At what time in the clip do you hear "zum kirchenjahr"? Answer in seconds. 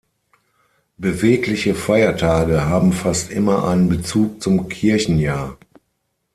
4.41-5.59